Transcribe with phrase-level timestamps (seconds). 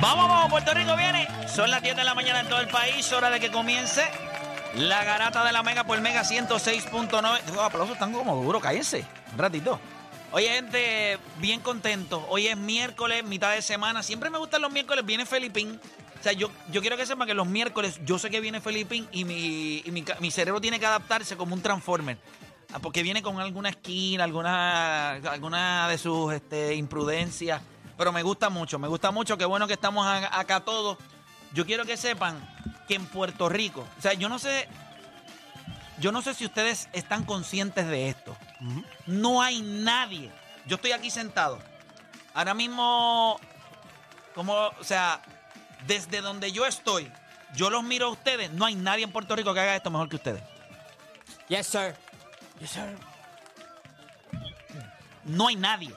[0.00, 1.26] Vamos, vamos, Puerto Rico viene.
[1.48, 3.12] Son las 10 de la mañana en todo el país.
[3.12, 4.04] Hora de que comience
[4.76, 7.40] la garata de la Mega por Mega 106.9.
[7.46, 9.04] Los aplausos están como duros, cállense.
[9.32, 9.80] Un ratito.
[10.30, 12.24] Oye, gente, bien contento.
[12.28, 14.04] Hoy es miércoles, mitad de semana.
[14.04, 15.04] Siempre me gustan los miércoles.
[15.04, 15.80] Viene Felipín.
[16.20, 19.08] O sea, yo, yo quiero que sepan que los miércoles yo sé que viene Felipín
[19.10, 22.18] y, mi, mi, mi cerebro tiene que adaptarse como un Transformer.
[22.72, 27.62] Ah, Porque viene con alguna esquina, alguna, alguna de sus este, imprudencias.
[27.98, 29.36] Pero me gusta mucho, me gusta mucho.
[29.36, 30.96] Qué bueno que estamos a- acá todos.
[31.52, 32.38] Yo quiero que sepan
[32.86, 34.68] que en Puerto Rico, o sea, yo no sé,
[35.98, 38.36] yo no sé si ustedes están conscientes de esto.
[39.06, 40.30] No hay nadie.
[40.66, 41.58] Yo estoy aquí sentado.
[42.34, 43.40] Ahora mismo,
[44.34, 45.20] como, o sea,
[45.86, 47.10] desde donde yo estoy,
[47.54, 48.50] yo los miro a ustedes.
[48.52, 50.42] No hay nadie en Puerto Rico que haga esto mejor que ustedes.
[51.48, 51.94] Yes, sir.
[55.24, 55.94] No hay nadie.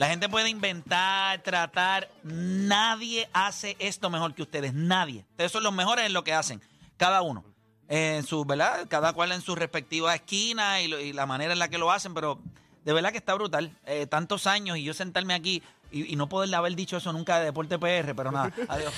[0.00, 2.08] La gente puede inventar, tratar.
[2.22, 4.72] Nadie hace esto mejor que ustedes.
[4.72, 5.26] Nadie.
[5.32, 6.62] Ustedes son los mejores en lo que hacen.
[6.96, 7.44] Cada uno.
[7.86, 8.86] En su, ¿verdad?
[8.88, 11.90] Cada cual en su respectiva esquina y, lo- y la manera en la que lo
[11.92, 12.14] hacen.
[12.14, 12.40] Pero
[12.82, 13.76] de verdad que está brutal.
[13.84, 15.62] Eh, tantos años y yo sentarme aquí
[15.92, 18.14] y, y no poderle haber dicho eso nunca de Deporte PR.
[18.16, 18.50] Pero nada.
[18.68, 18.94] Adiós.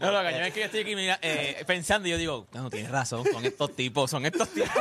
[0.00, 2.70] No, lo cañón es que yo estoy aquí mira, eh, pensando y yo digo, no,
[2.70, 4.70] tienes razón, son estos tipos, son estos tipos.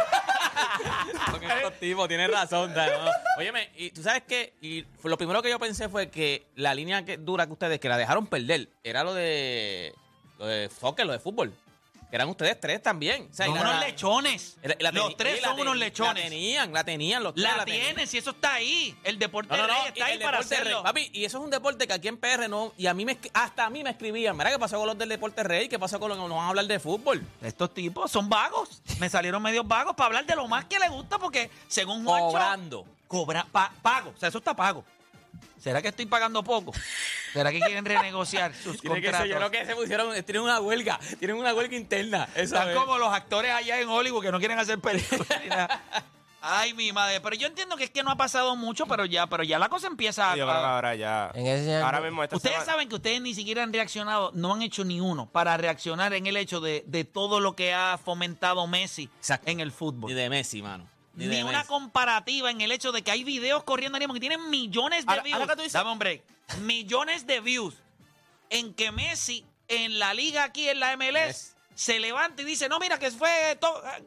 [1.64, 2.74] estos tipos, tienes razón.
[2.76, 3.12] no.
[3.38, 7.06] Óyeme, y tú sabes que y lo primero que yo pensé fue que la línea
[7.06, 9.94] que dura que ustedes, que la dejaron perder, era lo de
[10.40, 11.54] lo de soccer, lo de fútbol.
[12.14, 13.28] Eran ustedes tres también.
[13.32, 14.58] O sea, la- unos lechones.
[14.62, 16.24] la- la Los tres son unos lechones.
[16.24, 17.44] La tenían, la tenían los tres.
[17.58, 18.96] La tienen, si eso está ahí.
[19.04, 20.76] El Deporte No, no, no, Rey está ahí para hacerlo.
[20.76, 20.84] Rey.
[20.84, 22.72] Papi, y eso es un deporte que aquí en PR no.
[22.78, 24.38] Y a mí me, hasta a mí me escribían.
[24.38, 25.68] Mira, ¿qué pasó con los del Deporte Rey?
[25.68, 27.26] ¿Qué pasó con los que no van a hablar de fútbol?
[27.42, 28.82] Estos tipos son vagos.
[29.00, 32.28] Me salieron medios vagos para hablar de lo más que les gusta porque según Juancho...
[32.28, 32.86] Cobrando.
[33.08, 34.12] Cobra, pa- pago.
[34.16, 34.84] O sea, eso está pago.
[35.60, 36.74] ¿Será que estoy pagando poco?
[37.34, 39.28] ¿Será que quieren renegociar sus Tiene que contratos?
[39.28, 42.28] ser, yo creo que se pusieron, tienen una huelga, tienen una huelga interna.
[42.36, 42.76] Están es.
[42.76, 45.28] como los actores allá en Hollywood que no quieren hacer películas.
[46.46, 47.22] Ay, mi madre.
[47.22, 49.70] Pero yo entiendo que es que no ha pasado mucho, pero ya, pero ya la
[49.70, 50.36] cosa empieza a...
[50.36, 51.32] Yo creo que ahora ya.
[51.34, 54.54] En ese Ahora mismo esta Ustedes semana- saben que ustedes ni siquiera han reaccionado, no
[54.54, 57.98] han hecho ni uno para reaccionar en el hecho de, de todo lo que ha
[57.98, 59.50] fomentado Messi Exacto.
[59.50, 60.10] en el fútbol.
[60.12, 60.86] Ni de Messi, mano.
[61.16, 65.12] Ni, una comparativa en el hecho de que hay videos corriendo que tienen millones de
[65.12, 65.40] Ahora- views.
[65.40, 66.24] ahora que tú dices- Dame un break.
[66.62, 67.76] Millones de views
[68.50, 71.56] en que Messi en la liga aquí en la MLS Yes.
[71.76, 73.58] se levanta y dice, no, mira, que fue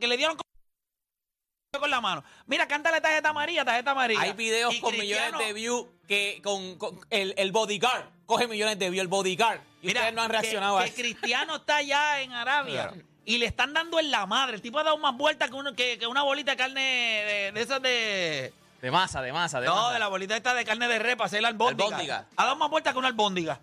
[0.00, 2.25] que le dieron con la mano.
[2.47, 4.20] Mira, cántale tarjeta amarilla, tarjeta amarilla.
[4.23, 8.49] Hay videos Y con Cristiano- millones de views que con, con el, el bodyguard coge
[8.49, 9.61] millones de views, el bodyguard.
[9.82, 10.94] Y Mira, ustedes no han que- reaccionado que, a eso.
[10.97, 12.93] Cristiano está allá en Arabia
[13.26, 14.55] y le están dando en la madre.
[14.56, 17.52] El tipo ha dado más vueltas que, uno- que, que una bolita de carne de,
[17.52, 18.55] de esas de...
[18.81, 19.93] De masa, de masa, de No, masa.
[19.94, 21.87] de la bolita esta de carne de repa, hacer la albóndiga.
[21.87, 22.26] Albóndiga.
[22.37, 23.61] Ha dado más vueltas que una albóndiga.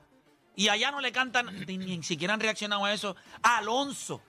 [0.55, 3.15] Y allá no le cantan, ni, ni siquiera han reaccionado a eso.
[3.41, 4.21] Alonso.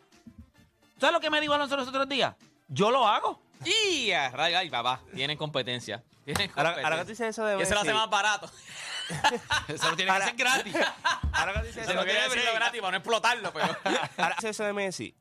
[1.01, 2.35] ¿Sabes lo que me dijo Alonso los otros días?
[2.69, 3.41] Yo lo hago.
[3.65, 6.03] Y a rayos, ay, papá, tienen competencia.
[6.25, 6.85] Tienen Ahora, competencia.
[6.85, 8.51] ahora que tú dices eso de Y eso lo hace más barato.
[9.69, 10.75] Eso lo tiene que hacer gratis.
[11.33, 13.53] ahora que tú dices Se eso lo quiere de decir Messi, gratis para no explotarlo,
[13.53, 13.67] pero...
[14.17, 15.15] ahora que dices eso de Messi,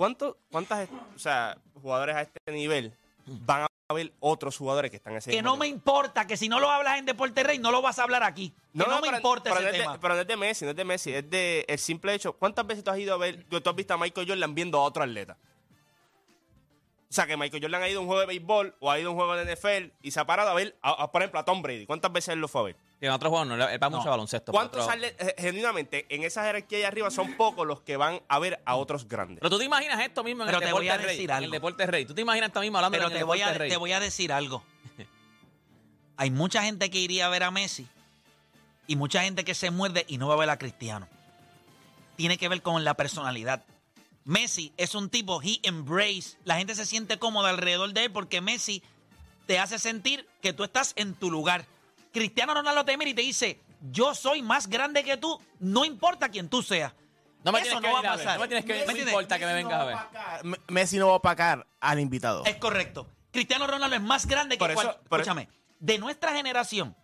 [0.00, 2.90] ¿cuánto, ¿cuántas o sea, jugadores a este nivel
[3.26, 6.48] van a haber otros jugadores que están en ese Que no me importa, que si
[6.48, 8.48] no lo hablas en Deporte Rey, no lo vas a hablar aquí.
[8.72, 10.00] Que no, me pero- importa pero ese no es de- tema.
[10.00, 12.32] pero no es de Messi, no es de Messi, es de el simple hecho.
[12.32, 14.84] ¿Cuántas veces tú has ido a ver, tú has visto a Michael Jordan viendo a
[14.84, 15.36] otro atleta?
[17.10, 19.08] O sea, que Michael Jordan ha ido a un juego de béisbol o ha ido
[19.08, 21.40] a un juego de NFL y se ha parado a ver, a, a, por ejemplo,
[21.40, 21.84] a Tom Brady.
[21.84, 22.76] ¿Cuántas veces él lo fue a ver?
[23.02, 24.52] Y en otros juegos no, él va mucho a baloncesto.
[24.52, 28.20] ¿Cuántos otro- atletas, eh, genuinamente, en esa jerarquía ahí arriba son pocos los que van
[28.28, 29.38] a ver a otros grandes?
[29.40, 31.06] Pero tú te imaginas esto mismo en Pero el te deporte voy a rey.
[31.06, 31.44] decir En algo.
[31.46, 32.04] el deporte rey.
[32.04, 33.70] Tú te imaginas esto mismo hablando Pero en el te voy, a, deporte rey.
[33.70, 34.62] te voy a decir algo.
[36.16, 37.86] Hay mucha gente que iría a ver a Messi
[38.86, 41.08] y mucha gente que se muerde y no va a ver a Cristiano.
[42.16, 43.64] Tiene que ver con la personalidad.
[44.24, 46.36] Messi es un tipo, he embrace.
[46.44, 48.82] La gente se siente cómoda alrededor de él porque Messi
[49.46, 51.64] te hace sentir que tú estás en tu lugar.
[52.12, 53.60] Cristiano Ronaldo te mira y te dice,
[53.90, 56.92] yo soy más grande que tú, no importa quién tú seas.
[57.42, 58.24] No me Eso tienes no que va a venir a ver.
[58.26, 58.38] pasar.
[58.38, 59.96] No me tienes que ¿Me No importa que me Messi no vengas a va ver.
[59.96, 62.44] opacar- Messi no va a opacar al invitado.
[62.44, 63.08] Es correcto.
[63.30, 65.48] Cristiano Ronaldo es más grande que Por eso- cual- por- Escúchame,
[65.78, 66.94] de nuestra generación,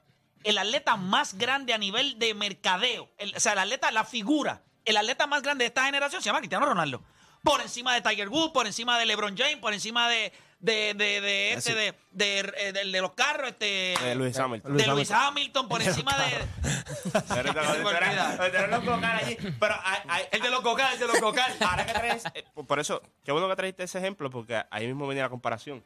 [0.45, 4.63] el atleta más grande a nivel de mercadeo, el- o sea, el atleta, la figura,
[4.85, 7.03] el atleta más grande de esta generación se llama Cristiano Ronaldo.
[7.43, 11.21] Por encima de Tiger Woods, por encima de LeBron James, por encima de, de, de,
[11.21, 13.93] de este, de, de, de- de- de los carros, este.
[13.95, 14.77] Eh, Lewis Hamilton.
[14.77, 17.21] de Lewis Hamilton, por encima de.
[19.59, 21.57] Pero hay- hay- El de los cocal, el de los cocal.
[21.61, 24.87] ahora que traes, eh, por- por eso, qué bueno que trajiste ese ejemplo, porque ahí
[24.87, 25.83] mismo venía la comparación.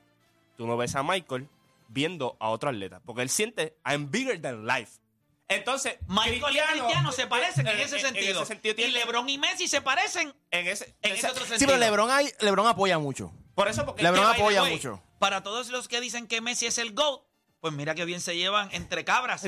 [0.57, 1.49] Tú no ves a Michael
[1.89, 4.99] viendo a otro atleta, porque él siente, I'm bigger than life.
[5.49, 8.43] Entonces, Michael y Cristiano se parecen en, en- ese en- en sentido.
[8.43, 11.41] ese sentido y tiene- LeBron y Messi se parecen en ese, en ese- ese otro
[11.45, 11.59] sentido.
[11.59, 13.33] Sí, pero LeBron, hay, LeBron apoya mucho.
[13.55, 15.03] Por eso, porque LeBron Que, apoya way, mucho.
[15.19, 17.23] Para todos los que dicen que Messi es el GOAT,
[17.61, 19.43] pues mira que bien se llevan entre cabras.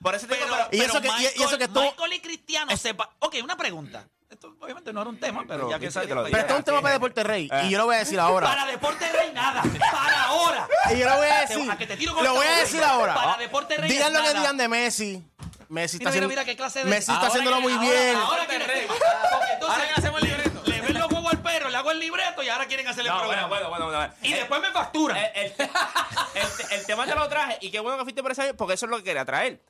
[0.00, 1.80] por eso digo, Pero, pero- Y pero eso que- y- y Michael, eso que tú-
[1.80, 3.10] Michael y Cristiano sepa.
[3.18, 4.06] Ok, una pregunta.
[4.28, 6.08] Esto obviamente no era un tema, pero Pero, ya que salió.
[6.08, 7.48] te lo Pero esto es un tema para Deporte Rey.
[7.52, 7.62] Eh.
[7.66, 8.46] Y yo lo voy a decir ahora.
[8.48, 9.62] Para Deporte Rey, nada.
[9.62, 10.68] Para ahora.
[10.94, 11.70] Y yo lo voy a Te- decir.
[11.70, 13.14] a que te tiro con Lo voy a decir ahora.
[13.14, 15.24] Para Deporte Rey Digan lo que digan de Messi.
[15.68, 17.72] Messi Mira, está mira, haciendo, mira qué clase de- Messi está Ahora haciéndolo que- muy
[17.72, 18.16] ahora- bien.
[18.16, 18.94] Ahora quieren tema.
[18.94, 20.28] Porque entonces Ahora que hacemos el
[22.56, 23.46] ahora quieren hacer el No, programa.
[23.48, 24.14] bueno, bueno, bueno, bueno.
[24.22, 25.16] Y Eh, después me facturan.
[25.16, 25.52] el, el-
[26.70, 28.86] el- el tema te lo traje y qué bueno que fuiste por ese porque eso
[28.86, 29.62] es lo que quería traer.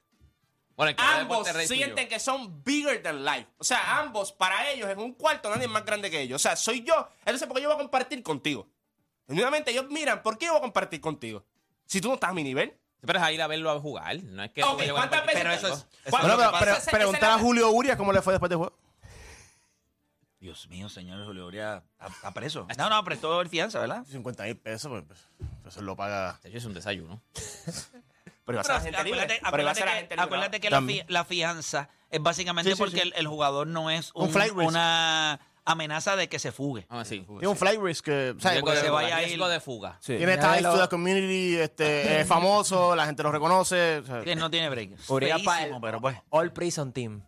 [0.76, 1.74] Bueno, el que Ambos soy yo.
[1.74, 3.46] sienten que son bigger than life.
[3.58, 6.36] O sea, ambos, para ellos, en un cuarto nadie es más grande que ellos.
[6.36, 7.08] O sea, soy yo.
[7.20, 8.68] Entonces, ¿por qué yo voy a compartir contigo?
[9.26, 11.44] Genuinamente, ellos miran, ¿por qué yo voy a compartir contigo?
[11.86, 12.76] Si tú no estás a mi nivel.
[13.04, 14.16] Pero es a ir a verlo a jugar.
[14.24, 16.50] No es que Ok, tú llevas ¿cuántas veces- Pero eso es- eso es ¿Cuántas- Bueno,
[16.58, 18.76] pero, esa- esa- esa preguntar a Julio Urias cómo le fue después del juego.
[20.38, 22.66] Dios mío, señor Julio Urias, está, está preso.
[22.78, 24.04] No, no, prestó el fianza, ¿verdad?
[24.10, 25.04] 50 mil pesos, pues,
[25.62, 26.38] pues, eso lo paga.
[26.44, 27.22] Eso es un desayuno.
[28.44, 32.70] Pero a Pero acuérdate, a acuérdate que, acuérdate que la, fi- la fianza es básicamente
[32.70, 33.08] Sí, sí, porque sí.
[33.08, 34.68] El, el jugador no es Un un- flight risk.
[34.68, 36.86] una amenaza de que se fugue.
[36.88, 37.24] Ah, sí.
[37.26, 38.60] Tiene un flight risk que, ¿sabes?
[38.60, 39.98] Porque se vaya a ir- riesgo de fuga.
[40.00, 40.16] Sí.
[40.16, 43.98] Tiene ties to the community, este, es famoso, la gente lo reconoce.
[43.98, 44.96] o sea, Que no tiene break.
[44.96, 46.16] Feísimo, el- pero pues.
[46.30, 47.22] All Prison Team.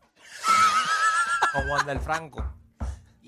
[1.52, 2.54] Con Wander Franco.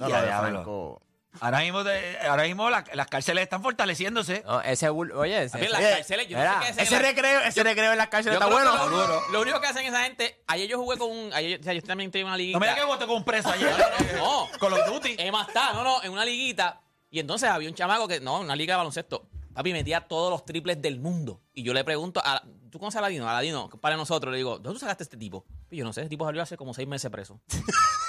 [0.00, 0.50] No, Ya, lo de diablo.
[0.50, 1.02] Franco.
[1.38, 4.42] Ahora mismo, de- ahora mismo la- las cárceles están fortaleciéndose.
[4.44, 6.84] No, ese bul- oye, ese, También las Oye, cárceles, yo no mira, sé qué hacen
[6.84, 9.06] Ese en la- recreo, ese recreo en las cárceles Yo está creo que bueno.
[9.06, 11.72] Lo, lo único que hacen esa gente, ayer yo jugué con un, ayer, o sea,
[11.72, 12.56] yo también tengo una liguita.
[12.56, 13.72] No me digas que voté con un preso ayer.
[14.16, 15.14] No, Con los duty.
[15.18, 16.80] Es más, está, no, no, en una liguita.
[17.10, 19.28] Y entonces había un chamaco que, no, en una liga de baloncesto.
[19.54, 21.40] Papi metía todos los triples del mundo.
[21.54, 23.28] Y yo le pregunto, a, ¿tú conoces a Aladino?
[23.28, 25.44] Aladino, para nosotros, le digo, ¿dónde tú sacaste este tipo?
[25.70, 27.40] Y yo no sé, ese tipo salió hace como seis meses preso.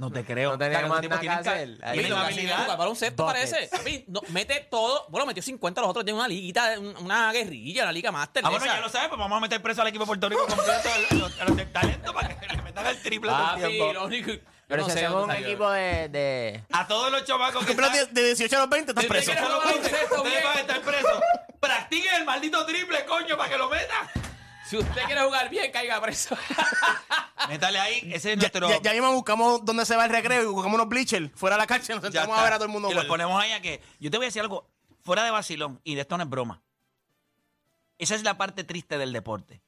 [0.00, 0.52] No te creo.
[0.52, 1.78] No tenía más nada que tiene hacer.
[1.92, 2.58] Tiene casi habilidad.
[2.66, 3.50] Para baloncesto Buckets.
[3.50, 3.68] parece.
[3.76, 5.04] Papi, no, mete todo.
[5.10, 8.42] Bueno, metió 50 los otros de una liguita, un- una guerrilla, una liga máster.
[8.44, 10.28] Ah, de bueno, ya lo sabes, pues vamos a meter preso al equipo de Puerto
[10.28, 13.40] Rico completo, a los, a los del talento, para que le metan el triple todo
[13.40, 13.92] el Papi, tiempo.
[13.92, 14.32] lo único.
[14.66, 17.92] Pero no si sé hacemos un equipo de, de- A todos los chavacos que están-
[17.92, 19.30] de, de 18 a los 20 estás preso.
[19.32, 21.20] usted quiere jugar baloncesto, ustedes van a estar presos.
[21.60, 24.08] Practiquen el maldito triple, coño, para que lo metan.
[24.70, 26.36] Si usted quiere jugar bien, caiga preso.
[27.48, 28.68] Métale ahí, ese es Ya, nuestro...
[28.70, 31.62] ya, ya mismo buscamos dónde se va el recreo y buscamos unos bleachers fuera de
[31.62, 31.96] la cárcel.
[31.96, 32.40] Nos Ya sentamos está.
[32.40, 33.08] a ver a todo el mundo Y los jugar.
[33.08, 33.80] ponemos ahí a que...
[33.98, 34.68] Yo te voy a decir algo.
[35.02, 36.62] fuera de vacilón, y de esto no es broma.
[37.98, 39.60] Esa es la parte triste del deporte.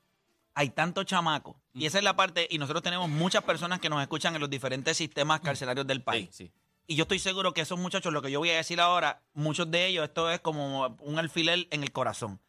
[0.55, 1.57] Hay tanto chamaco.
[1.75, 4.51] Y esa es la parte, y nosotros tenemos muchas personas que nos escuchan en los
[4.51, 6.29] diferentes sistemas carcelarios del país.
[6.31, 6.53] Sí, sí.
[6.87, 9.71] Y yo estoy seguro que esos muchachos, lo que yo voy a decir ahora, muchos
[9.71, 12.41] de ellos, esto es como un alfiler en el corazón.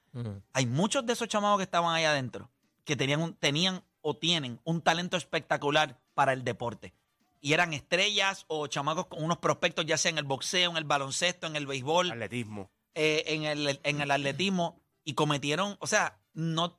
[0.53, 2.49] Hay muchos de esos chamacos que estaban ahí adentro
[2.85, 6.93] que tenían, un- tenían o tienen un talento espectacular para el deporte.
[7.39, 10.83] Y eran estrellas o chamacos con unos prospectos, ya sea en el boxeo, en el
[10.83, 12.69] baloncesto, en el béisbol, Atletismo.
[12.95, 16.77] eh, en, el, en el atletismo, y cometieron, o sea, no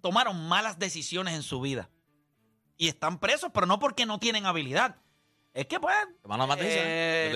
[0.00, 1.88] tomaron malas decisiones en su vida.
[2.76, 4.96] Y están presos, pero no porque no tienen habilidad.
[5.54, 6.88] Es que, pues, Tomaron decisiones.
[6.90, 7.28] eh,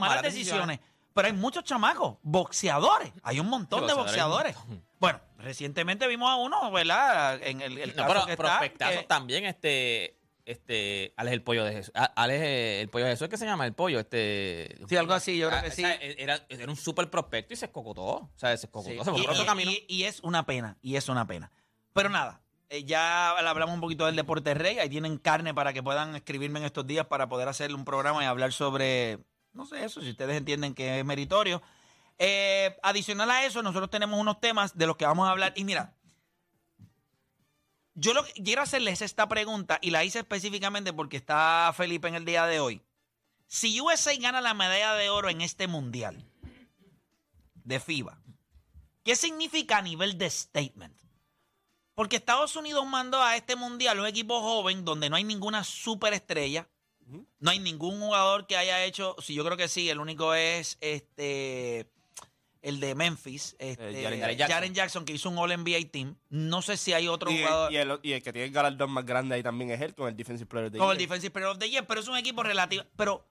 [0.00, 0.80] malas decisiones.
[1.14, 3.12] Pero hay muchos chamacos, boxeadores.
[3.22, 4.84] Hay un montón Sí, de boxeadores montón.
[4.98, 7.40] Bueno, recientemente vimos a uno, ¿verdad?
[7.42, 11.42] En el, el No, caso pero que está, prospectazos que- también, este, este, Alex el
[11.42, 11.92] pollo de Jesús.
[11.94, 13.64] Alex eh, el pollo de Jesús, ¿qué se llama?
[13.64, 14.76] El pollo, este.
[14.88, 15.82] Sí, algo así, yo creo Ah, que sí.
[15.82, 18.02] sea, era, era un súper prospecto y se escocotó.
[18.02, 18.90] O sea, se escocotó.
[18.90, 18.98] Sí.
[19.04, 19.70] Se fue Y, por otro y- camino.
[19.70, 21.52] y- y es una pena, y es una pena.
[21.92, 22.40] Pero nada,
[22.70, 24.78] eh, ya hablamos un poquito del deporte rey.
[24.80, 28.22] Ahí tienen carne para que puedan escribirme en estos días para poder hacer un programa
[28.24, 29.20] y hablar sobre,
[29.54, 31.62] no sé, eso, si ustedes entienden que es meritorio.
[32.18, 35.52] Eh, adicional a eso, nosotros tenemos unos temas de los que vamos a hablar.
[35.56, 35.94] Y mira,
[37.94, 42.16] yo lo que quiero hacerles esta pregunta y la hice específicamente porque está Felipe en
[42.16, 42.82] el día de hoy.
[43.46, 46.24] Si USA gana la medalla de oro en este mundial
[47.54, 48.18] de FIBA,
[49.04, 51.00] ¿qué significa a nivel de statement?
[51.94, 56.68] Porque Estados Unidos mandó a este mundial un equipo joven donde no hay ninguna superestrella,
[57.40, 60.78] no hay ningún jugador que haya hecho, si yo creo que sí, el único es
[60.80, 61.88] este
[62.64, 64.74] el de Memphis, este, Jaren Jaren Jackson.
[64.74, 65.04] Jackson.
[65.04, 66.16] que hizo un All NBA team.
[66.30, 68.90] No sé si hay otro Y, jugador y el, y el que tiene el galardón
[68.90, 71.50] más grande ahí también es él, con el Defensive Player de con el Defensive Player
[71.50, 72.84] of the Year, pero es un equipo relativo.
[72.96, 73.28] Pero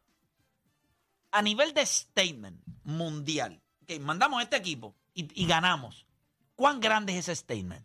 [1.32, 6.06] a nivel de statement mundial, que mandamos este equipo y, y ganamos,
[6.56, 7.84] ¿cuán grande es ese statement?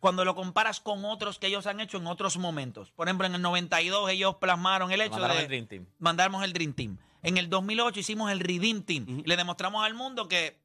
[0.00, 2.90] Cuando lo comparas con otros que ellos han hecho en otros momentos.
[2.90, 5.42] Por ejemplo, en el 92 ellos plasmaron el hecho Mandaron de...
[5.42, 5.86] el Dream Team.
[5.98, 6.98] Mandamos el Dream Team.
[7.22, 9.20] En el 2008 hicimos el Redeem Team.
[9.20, 10.56] y Le demostramos al mundo que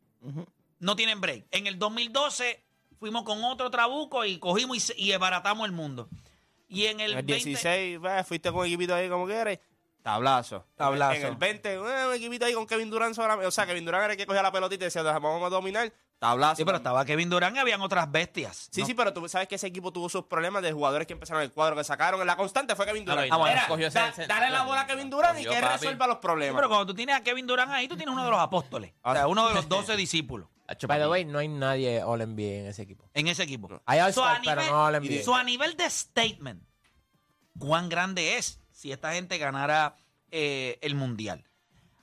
[0.80, 1.46] no tienen break.
[1.52, 2.64] En el 2012
[3.00, 6.10] fuimos con otro trabuco y cogimos y, y desbaratamos el mundo.
[6.68, 9.60] Y en el, En el 20 16, va, fuiste con un equipito ahí como quieres.
[10.02, 10.66] Tablazo.
[10.76, 11.20] Tablazo.
[11.20, 13.48] En el 20, eh, un equipito ahí con Kevin Durant solamente.
[13.48, 15.92] O sea, Kevin Durant era el que cogía la pelotita y decía, vamos a dominar.
[16.20, 16.56] Tablazo.
[16.56, 18.70] Sí, pero estaba Kevin Durant y habían otras bestias.
[18.72, 18.88] Sí, ¿no?
[18.88, 21.52] sí, pero tú sabes que ese equipo tuvo sus problemas de jugadores que empezaron el
[21.52, 22.26] cuadro, que sacaron.
[22.26, 24.82] La constante fue Kevin no, Ah, bueno, Era, cogió ese- da- ese- dale la bola
[24.82, 25.74] a Kevin Durant y que papi.
[25.74, 26.56] resuelva los Sí, problemas.
[26.56, 28.94] pero cuando tú tienes a Kevin Durant ahí, tú tienes uno de los apóstoles.
[29.04, 30.48] O sea, Ah, uno de los doce discípulos
[30.88, 33.08] By the way, no hay nadie All NBA en ese equipo.
[33.14, 33.82] en ese equipo.
[33.86, 35.22] Hay So, pero no All NBA.
[35.24, 36.64] so, a nivel de statement,
[37.60, 39.96] ¿cuán grande es si esta gente ganara
[40.32, 41.46] eh, el Mundial?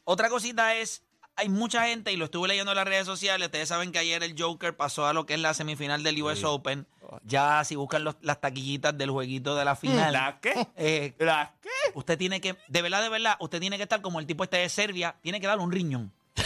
[0.04, 1.02] Otra cosita es,
[1.36, 4.22] hay mucha gente, y lo estuve leyendo en las redes sociales, ustedes saben que ayer
[4.22, 6.86] el Joker pasó a lo que es la semifinal del US Open.
[7.24, 10.12] Ya si buscan los- las taquillitas del jueguito de la final.
[10.12, 10.66] ¿La qué?
[10.76, 11.68] eh, ¿La qué?
[11.94, 14.58] usted tiene que, de verdad, de verdad, usted tiene que estar como el tipo este
[14.58, 16.12] de Serbia, tiene que darle un riñón.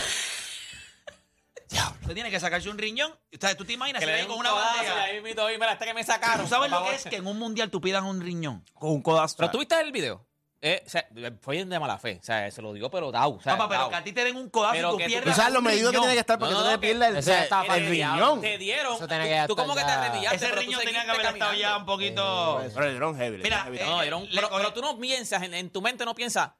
[2.03, 3.11] Usted tiene que sacarse un riñón.
[3.13, 5.03] O sea, tú te imaginas Que si le den con un una codazo bandeja.
[5.03, 6.45] ahí mira, hasta que me sacaron.
[6.47, 8.65] ¿Tú sabes lo que es que en un mundial tú pidas un riñón?
[8.75, 9.35] Con un codazo.
[9.39, 10.25] Pero tú viste el video.
[10.63, 11.07] Eh, o sea,
[11.43, 12.19] fue de mala fe.
[12.21, 13.35] O sea, se lo digo, pero dao.
[13.37, 13.91] O sea, Papá, pero dao.
[13.91, 15.61] que a ti te den un codazo y tú que tú- pierdas Tú sabes lo
[15.63, 17.61] medido que tiene que estar para No, tú te que- pierdas el, o sea, está
[17.61, 18.41] el para riñón.
[18.41, 18.95] Te dieron.
[18.97, 21.05] Eso tiene tú- que tú, estar como que te ya- arredillaste, Ese tú riñón tenía
[21.05, 22.63] que haber estado ya un poquito...
[22.75, 23.37] Pero el dron heavy.
[23.43, 23.79] Mira, heavy.
[23.79, 26.15] eh, No, era un- le pero, pero tú no piensas, en, en tu mente no
[26.15, 26.53] piensas,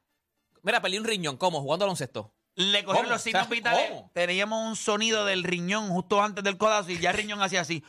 [0.61, 1.59] mira, perdí un riñón, ¿cómo?
[1.61, 2.33] Jugando al baloncesto.
[2.55, 3.13] Le cogieron ¿Cómo?
[3.13, 3.89] los signos O sea, vitales.
[3.89, 4.11] ¿cómo?
[4.13, 7.83] Teníamos un sonido del riñón justo antes del codazo y ya el riñón hacía así.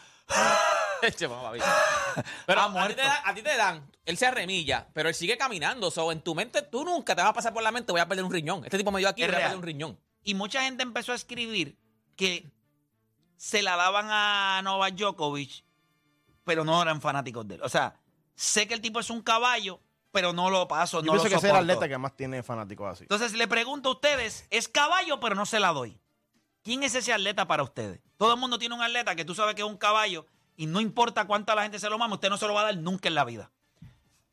[2.46, 5.14] Pero Ha a ti, te da- a ti te dan, él se arremilla, pero él
[5.14, 5.90] sigue caminando.
[5.90, 8.08] So, en tu mente, tú nunca te vas a pasar por la mente, voy a
[8.08, 8.64] perder un riñón.
[8.64, 10.00] Este tipo me dio aquí, Es voy a perder un riñón.
[10.24, 11.78] Y mucha gente empezó a escribir
[12.16, 12.50] que
[13.36, 15.64] se la daban a Novak Djokovic,
[16.44, 17.62] pero no eran fanáticos de él.
[17.62, 18.00] O sea,
[18.34, 21.28] sé que el tipo es un caballo, pero no lo paso, Yo no lo pienso
[21.28, 23.04] que ese es el atleta que más tiene fanáticos así.
[23.04, 26.00] Entonces le pregunto a ustedes, es caballo, pero no se la doy.
[26.62, 28.00] ¿Quién es ese atleta para ustedes?
[28.16, 30.26] Todo el mundo tiene un atleta que tú sabes que es un caballo
[30.58, 32.64] y no importa cuánta la gente se lo mame, usted no se lo va a
[32.64, 33.50] dar nunca en la vida.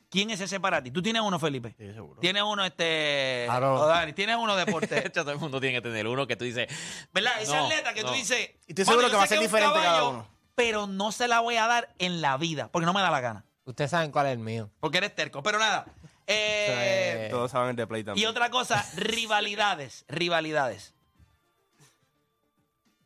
[0.09, 0.91] ¿Quién es ese para ti?
[0.91, 1.75] ¿Tú tienes uno, Felipe?
[1.77, 2.19] Sí, seguro.
[2.19, 3.43] ¿Tienes uno, este...
[3.47, 3.75] Claro.
[3.81, 5.09] o Dani, ¿Tienes uno deporte?
[5.09, 6.67] Todo el mundo tiene que tener uno que tú dices,
[7.13, 7.41] ¿Verdad?
[7.41, 8.51] Ese No, atleta que tú dices...
[8.67, 10.27] Y estoy "Mano, seguro que va a ser diferente cada caballo, uno".
[10.55, 13.19] Pero no se la voy a dar en la vida, porque no me da la
[13.19, 13.45] gana.
[13.65, 14.69] Ustedes saben cuál es el mío.
[14.79, 15.43] Porque eres terco.
[15.43, 15.85] Pero nada.
[16.27, 18.27] eh, Todos saben el de play y también.
[18.29, 20.05] otra cosa, rivalidades.
[20.07, 20.93] Rivalidades.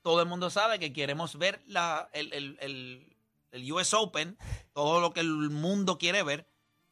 [0.03, 3.08] Todo el mundo sabe que queremos ver la, el, el- el-
[3.51, 4.37] el US Open.
[4.73, 6.49] Todo lo que el mundo quiere ver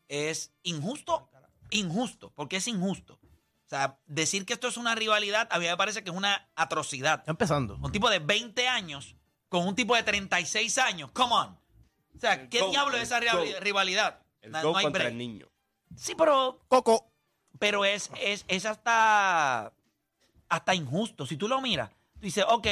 [0.07, 1.29] es injusto.
[1.69, 2.31] Injusto.
[2.35, 3.19] Porque es injusto.
[3.65, 6.49] O sea, decir que esto es una rivalidad, a mí me parece que es una
[6.55, 7.19] atrocidad.
[7.19, 7.75] Está empezando.
[7.81, 9.15] Un tipo de 20 años
[9.49, 11.11] con un tipo de 36 años.
[11.11, 11.47] Come on.
[12.15, 13.19] O sea, El ¿qué diablo es esa
[13.59, 14.21] rivalidad?
[14.41, 15.11] El No- go no hay contra break.
[15.11, 15.47] el niño.
[15.97, 17.11] Sí, pero, Coco.
[17.59, 19.73] pero es, es, es hasta,
[20.47, 21.25] hasta injusto.
[21.25, 22.67] Si tú lo miras, tú dices, ok,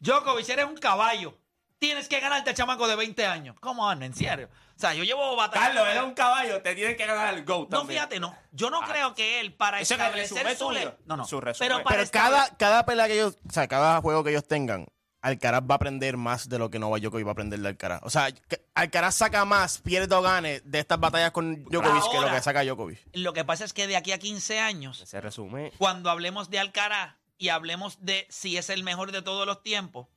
[0.00, 1.38] Djokovic, eres un caballo.
[1.80, 3.56] Tienes que ganarte al chamaco de 20 años.
[3.58, 4.50] Come on, en serio.
[4.76, 5.76] O sea, yo llevo batallando.
[5.80, 8.36] Carlos, era un caballo, te tienen que ganar el GOAT No, fíjate, no.
[8.52, 10.70] Yo no creo que él, para Eso establecer su...
[10.70, 11.24] le- No, no.
[11.26, 11.70] Su resumen.
[11.72, 14.86] Pero, para Pero cada, cada pelea que ellos, o sea, cada juego que ellos tengan,
[15.22, 18.00] Alcaraz va a aprender más de lo que Novak Djokovic va a aprender de Alcaraz.
[18.04, 22.20] O sea, que Alcaraz saca más, pierde o gane de estas batallas con Djokovic que
[22.20, 22.98] lo que saca Djokovic.
[23.14, 25.72] Lo que pasa es que de aquí a 15 años, Ese resumen.
[25.78, 30.08] cuando hablemos de Alcaraz y hablemos de si es el mejor de todos los tiempos,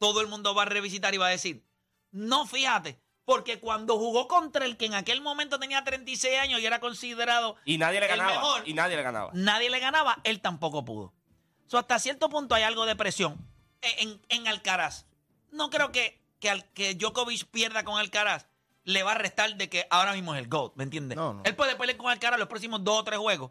[0.00, 1.62] todo el mundo va a revisitar y va a decir,
[2.10, 6.66] no, fíjate, porque cuando jugó contra el que en aquel momento tenía 36 años y
[6.66, 8.32] era considerado Y nadie le el ganaba.
[8.32, 9.30] mejor, Y nadie le ganaba.
[9.34, 11.12] nadie le ganaba, él tampoco pudo.
[11.68, 13.36] So, hasta cierto punto hay algo de presión
[13.82, 15.06] en, en Alcaraz.
[15.52, 18.46] No creo que, que, al- que Djokovic pierda con Alcaraz
[18.84, 21.16] le va a restar de que ahora mismo es el GOAT, ¿me entiendes?
[21.16, 21.42] No, no.
[21.44, 23.50] Él puede pelear con Alcaraz los próximos dos o tres juegos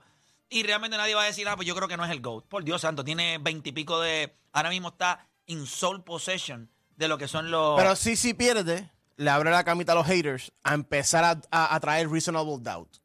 [0.49, 2.45] y realmente nadie va a decir, ah, pues yo creo que no es el GOAT.
[2.47, 4.35] Por Dios santo, tiene veintipico de...
[4.51, 7.77] Ahora mismo está in sole possession de lo que son los...
[7.77, 11.75] Pero sí, sí pierde, le abre la camita a los haters a empezar a, a,
[11.75, 12.97] a traer reasonable doubt.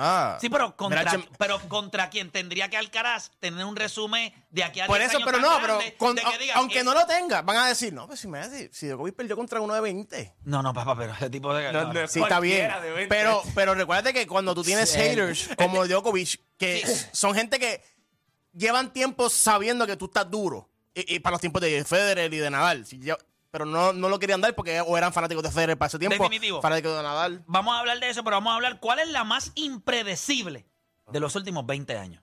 [0.00, 0.38] Ah.
[0.40, 4.78] Sí, pero contra, Mira, pero contra quien tendría que Alcaraz tener un resumen de aquí
[4.78, 6.16] a Por 10 eso, años pero no, pero con-
[6.54, 9.16] aunque eh, no lo tenga, van a decir, no, pues si me si, si Djokovic
[9.16, 10.36] perdió contra uno de 20.
[10.44, 11.72] No, no, papá, pero ese tipo de...
[11.72, 12.06] No, no.
[12.06, 12.66] Sí, está bien.
[12.68, 13.08] Cualquiera de 20.
[13.12, 15.00] Pero, pero recuérdate que cuando tú tienes Sí.
[15.00, 17.82] haters como Djokovic, que son gente que
[18.52, 20.70] llevan tiempo sabiendo que tú estás duro.
[21.06, 22.86] Y, y para los tiempos de Federer y de Nadal.
[22.86, 23.18] Si ya-
[23.50, 26.22] pero no, no lo querían dar porque o eran fanáticos de Federer para ese tiempo.
[26.22, 26.60] Definitivo.
[26.60, 27.42] Fanáticos de Nadal.
[27.46, 30.66] Vamos a hablar de eso, pero vamos a hablar cuál es la más impredecible
[31.10, 32.22] de los últimos 20 años.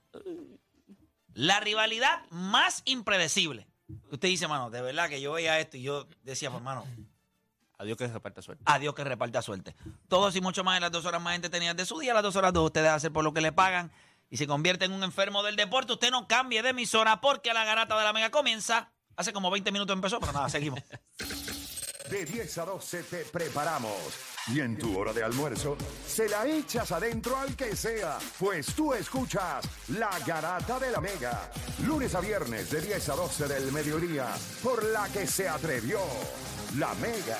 [1.33, 3.67] La rivalidad más impredecible.
[4.11, 6.85] Usted dice, mano, de verdad que yo veía esto y yo decía, pues, mano,
[7.77, 8.63] Adiós que reparta suerte.
[8.65, 9.75] adiós que reparta suerte.
[10.07, 12.35] Todos y mucho más en las dos horas más entretenidas de su día, las dos
[12.37, 13.91] horas de ustedes hacen por lo que le pagan
[14.29, 15.93] y se convierte en un enfermo del deporte.
[15.93, 18.91] Usted no cambie de emisora porque la garata de la mega comienza.
[19.15, 20.81] Hace como 20 minutos empezó, pero nada, seguimos.
[22.09, 23.97] De 10 a 12 te preparamos.
[24.47, 25.75] Y en tu hora de almuerzo,
[26.07, 31.49] se la echas adentro al que sea, pues tú escuchas La Garata de la Mega.
[31.83, 34.27] Lunes a viernes de 10 a 12 del mediodía,
[34.61, 35.99] por la que se atrevió
[36.77, 37.39] La Mega.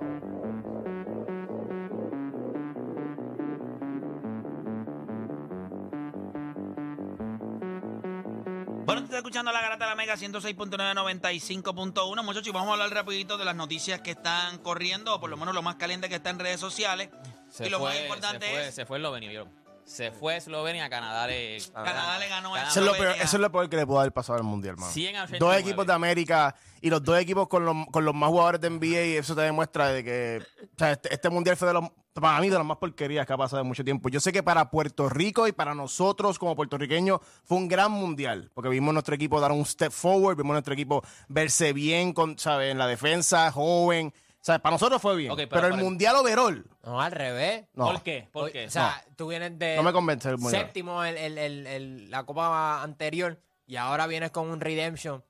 [9.21, 13.55] Escuchando la garata de la Mega 106.995.1, muchachos, y vamos a hablar rapidito de las
[13.55, 16.59] noticias que están corriendo, o por lo menos lo más caliente que está en redes
[16.59, 17.09] sociales.
[17.49, 19.49] Se y lo más fue, importante se fue, es, se fue Eslovenia, ¿vieron?
[19.85, 21.27] Se fue Eslovenia a Canadá.
[21.27, 23.99] Le, Canadá le ganó Eso es, lo peor, eso es lo peor que le pudo
[23.99, 24.91] haber pasado al mundial, hermano.
[24.91, 25.61] 100 a Dos 89.
[25.61, 29.05] equipos de América y los dos equipos con los, con los más jugadores de NBA,
[29.05, 32.41] y eso te demuestra de que o sea, este, este mundial fue de los, para
[32.41, 34.09] mí de las más porquerías que ha pasado en mucho tiempo.
[34.09, 38.51] Yo sé que para Puerto Rico y para nosotros como puertorriqueños fue un gran mundial,
[38.53, 42.71] porque vimos nuestro equipo dar un step forward, vimos nuestro equipo verse bien con, ¿sabes?
[42.71, 44.13] en la defensa, joven.
[44.41, 45.33] Sea, para nosotros fue bien.
[45.35, 47.65] Pero pero, el mundial overall, No, al revés.
[47.75, 47.85] no.
[47.85, 48.27] ¿Por qué?
[48.31, 48.65] ¿Por qué?
[48.65, 50.63] O sea, tú vienes de No me convence el mundial.
[50.63, 55.23] séptimo el- el- el- la copa anterior y ahora vienes con un redemption.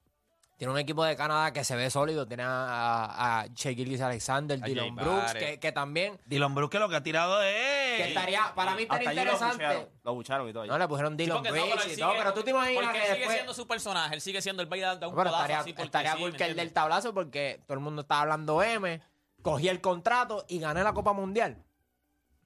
[0.62, 2.28] Tiene un equipo de Canadá que se ve sólido.
[2.28, 6.71] Tiene a, a, a Shea Gilgeous-Alexander, A Dylan Jay Brooks, que, que también Dylan Brooks
[6.74, 7.97] que lo que ha tirado es...
[7.97, 9.88] que estaría, para mí estaría interesante.
[10.04, 10.67] lo bucharon y todo.
[10.67, 13.00] No, le pusieron Sí, Dylan no, Brooks y todo, pero tú te imaginas porque que
[13.00, 13.38] él sigue después...
[13.38, 16.19] siendo su personaje, él sigue siendo el baile de un Pero estaría, así estaría sí,
[16.19, 19.02] cool ¿me que el del tablazo porque todo el mundo estaba hablando M,
[19.41, 21.58] cogí el contrato y gané la Copa Mundial.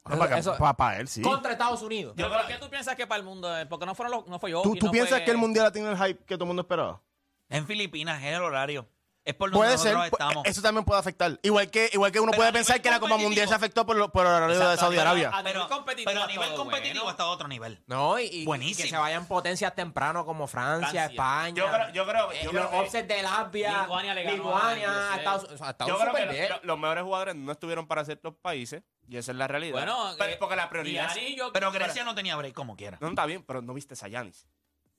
[0.06, 1.22] Ah, para, Eso- para- para él, sí.
[1.22, 2.14] Contra Estados Unidos.
[2.16, 3.58] Yo, ¿Por qué tú piensas que para el mundo?
[3.58, 4.62] eh, Porque no fueron los, no fue yo.
[4.62, 7.02] ¿Tú, tú piensas que el mundial tiene el hype que todo el mundo esperaba?
[7.50, 8.88] En Filipinas es el horario.
[9.24, 10.46] Es por donde Puede ser, nosotros pu- estamos.
[10.46, 11.40] eso también puede afectar.
[11.42, 13.96] Igual que, igual que uno Pero puede pensar que la Copa Mundial se afectó por,
[13.96, 15.32] lo- por el horario de Saudi Arabia.
[15.34, 17.10] a pero, competitivo pero a nivel todo competitivo bueno.
[17.10, 17.82] está a otro nivel.
[17.88, 18.84] No, y, y Buenísimo.
[18.84, 21.06] que se vayan potencias temprano como Francia, Francia.
[21.06, 21.56] España.
[21.56, 24.90] Yo creo, yo creo, eh, yo los offsets de Latvia, Lituania le ganó a Lituania,
[24.92, 25.16] USA.
[25.18, 26.48] Estados, o sea, Estados yo creo que bien.
[26.62, 29.74] los mejores jugadores no estuvieron para ciertos países y esa es la realidad.
[29.74, 33.00] Bueno, Pero- eh, porque la prioridad es- Pero Grecia no tenía break como quiera.
[33.02, 34.46] No, está bien, pero no viste a Yanis.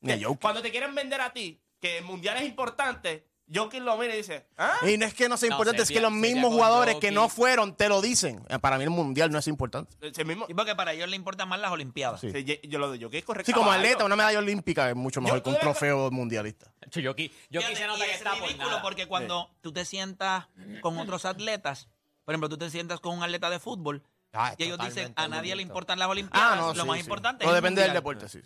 [0.01, 0.43] Ni a Jokic.
[0.43, 4.17] Cuando te quieren vender a ti que el mundial es importante, Jokic lo mira y
[4.19, 4.77] dice, ¿ah?
[4.85, 6.55] Y no es que no sea No, importante, es sería- que los sería mismos con
[6.59, 7.15] jugadores que Jokic.
[7.15, 8.43] no fueron te lo dicen.
[8.49, 9.97] Eh, Para mí el mundial no es importante.
[10.01, 10.47] Ese mismo.
[10.49, 12.21] Y porque para ellos le importan más las Olimpiadas.
[12.21, 12.33] Sí.
[12.33, 13.47] Sí, yo, yo lo de Jokic es correcto.
[13.47, 13.85] Sí, como caballo.
[13.85, 16.73] atleta, una medalla olímpica es mucho mejor que un trofeo mundialista.
[16.91, 18.83] Yo, yo, aquí- yo Fíjate, quise y notar que es está por ridículo nada.
[18.83, 20.47] porque cuando tú te sientas
[20.83, 21.89] con otros atletas,
[22.25, 25.23] por ejemplo, tú te sientas con un atleta de fútbol Ah, y ellos dicen totalmente
[25.23, 27.01] a nadie le importan las Olimpiadas, Ah, no, lo sí, más sí.
[27.03, 28.03] importante No es el depende del mundial.
[28.03, 28.41] deporte, sí.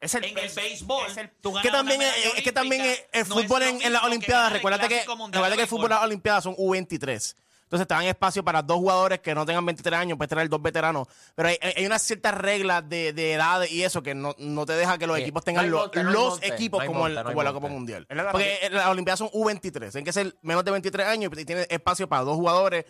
[0.00, 2.82] Es el, En el béisbol, es el- tú ganas Que también, una es, que también
[2.84, 5.86] es- el no fútbol en, en las Olimpiadas, el recuérdate que, recuérdate que el fútbol
[5.86, 7.34] en las Olimpiadas son U23.
[7.64, 10.62] Entonces te dan espacio para dos jugadores que no tengan 23 años, puedes traer dos
[10.62, 11.06] veteranos.
[11.34, 14.72] Pero hay, hay unas ciertas reglas de, de edades y eso que no, no te
[14.72, 15.22] deja que los Sí.
[15.24, 15.76] equipos No tengan no
[16.12, 16.46] los monte.
[16.46, 17.52] equipos No como, el- monte, no hay como la.
[17.52, 18.06] Copa Mundial.
[18.32, 19.90] Porque las Olimpiadas son U23.
[19.90, 22.86] Tienen que ser menos de 23 años y tiene espacio para dos jugadores,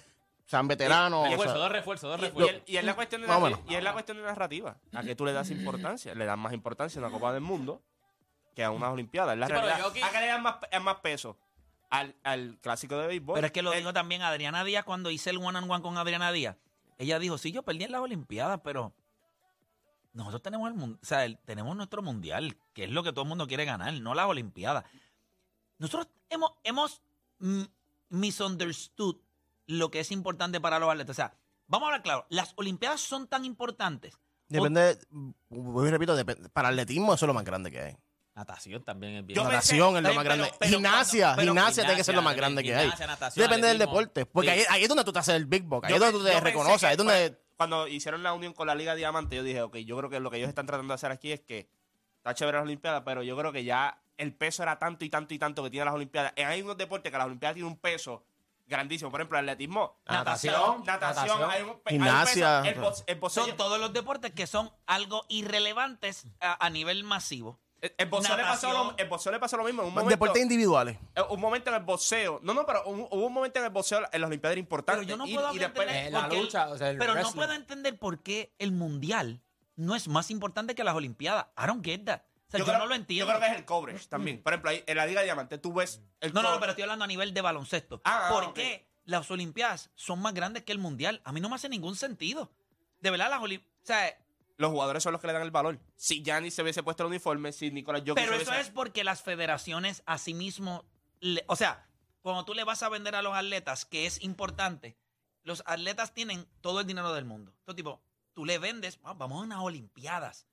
[0.49, 1.21] sean veteranos.
[1.21, 2.63] o sea, Refuerzo, dos refuerzos, dos Y, y refuerzos.
[2.67, 3.61] y es la cuestión de o la, menos.
[3.69, 4.77] y es la cuestión de narrativa.
[4.95, 6.15] ¿A qué tú le das importancia?
[6.15, 7.83] Le das más importancia a una Copa del Mundo
[8.55, 9.35] que a unas Olimpiadas.
[9.35, 9.87] Es la Sí, realidad.
[9.87, 11.39] ¿A qué le dan más, es más peso?
[11.91, 13.35] Al, al clásico de béisbol.
[13.35, 15.83] Pero es que lo El- dijo también Adriana Díaz cuando hice el one on one
[15.83, 16.57] con Adriana Díaz.
[16.99, 18.93] Ella dijo, sí, yo perdí en las Olimpiadas, pero
[20.13, 23.29] nosotros tenemos el o sea, el- tenemos nuestro mundial, que es lo que todo el
[23.29, 24.85] mundo quiere ganar, no las Olimpiadas.
[25.79, 27.03] Nosotros hemos, hemos
[28.09, 29.17] misunderstood
[29.69, 31.11] lo que es importante para los atletas.
[31.11, 31.35] O sea,
[31.69, 34.19] vamos a hablar claro, las Olimpiadas son tan importantes.
[34.49, 34.99] Depende,
[35.51, 37.97] vuelvo y repito, depende- para atletismo eso es lo más grande que hay.
[38.35, 39.37] Natación también es bien.
[39.37, 40.53] Yo pensé- Natación es lo Pero- más grande.
[40.59, 42.83] pero gimnasia, cuando- pero gimnasia tiene que ser lo más grande que hay.
[42.85, 44.27] gimnasia, natación, Depende del deporte.
[44.27, 44.59] Porque Sí.
[44.61, 45.85] ahí, ahí es donde tú te haces el big box.
[45.87, 46.85] Ahí Yo es donde tú te reconoces.
[46.85, 47.39] Ahí es donde.
[47.57, 50.31] Cuando hicieron la unión con la Liga Diamante, yo dije, ok, yo creo que lo
[50.31, 51.69] que ellos están tratando de hacer aquí es que
[52.19, 55.35] está chévere las Olimpiadas, pero yo creo que ya el peso era tanto y tanto
[55.35, 56.33] y tanto que tienen las Olimpiadas.
[56.37, 58.25] Eh, Hay unos deportes que las Olimpiadas tienen un peso
[58.69, 59.11] grandísimo.
[59.11, 62.61] Por ejemplo, el atletismo, Natación, natación, natación, hay un, hay un gimnasia.
[62.63, 63.05] peso.
[63.07, 67.59] El, el boxeo- Son todos los deportes que son algo irrelevantes a, a nivel masivo.
[67.81, 68.87] el- el boxeo le pasó natación.
[68.89, 69.83] lo, el boxeo le pasó lo mismo.
[69.83, 70.99] En un momento, Deportes individuales.
[71.15, 72.41] eh, un momento en el boxeo.
[72.43, 75.01] No, no, pero un- hubo un momento en el boxeo en las Olimpiadas importante.
[75.01, 76.91] Pero yo no y, puedo y después, entender Eh, la por qué- lucha, o sea,
[76.91, 79.41] el pero no puedo entender por qué el mundial
[79.77, 81.47] no es más importante que las Olimpiadas.
[81.57, 82.23] I don't get that.
[82.49, 83.27] O sea, yo, creo- no lo entiendo.
[83.33, 84.43] Yo creo que es el coverage también.
[84.43, 86.61] Por ejemplo, ahí en la Liga Diamante tú ves el No, no, no, coverage.
[86.61, 88.01] pero estoy hablando a nivel de baloncesto.
[88.05, 91.21] Ah, ah, ¿Por qué las Olimpiadas son más grandes que el mundial?
[91.25, 92.51] A mí no me hace ningún sentido.
[93.01, 93.75] De verdad, las Olimpiadas.
[93.83, 94.19] O sea,
[94.57, 95.79] los jugadores son los que le dan el valor.
[95.95, 99.05] Si Gianni se hubiese puesto el uniforme, si Nicolás Jokic pero se eso es porque
[99.05, 100.85] las federaciones a sí mismo.
[101.21, 101.87] le- o sea,
[102.23, 104.97] cuando tú le vas a vender a los atletas que es importante,
[105.45, 107.53] los atletas tienen todo el dinero del mundo.
[107.61, 108.03] Entonces, tipo,
[108.35, 110.47] tú le vendes, "Ah, vamos a unas Olimpiadas.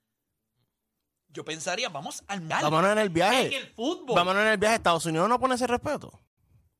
[1.35, 2.63] Yo pensaría, vamos al mundial.
[2.63, 3.55] Vámonos en el En viaje.
[3.57, 4.15] el fútbol.
[4.15, 4.75] Vámonos en el viaje.
[4.77, 6.19] Estados Unidos no pone ese respeto.